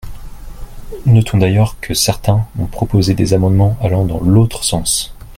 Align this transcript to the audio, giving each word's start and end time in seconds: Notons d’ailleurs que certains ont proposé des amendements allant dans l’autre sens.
Notons 1.05 1.37
d’ailleurs 1.37 1.79
que 1.79 1.93
certains 1.93 2.47
ont 2.57 2.65
proposé 2.65 3.13
des 3.13 3.35
amendements 3.35 3.77
allant 3.81 4.03
dans 4.03 4.19
l’autre 4.19 4.63
sens. 4.63 5.13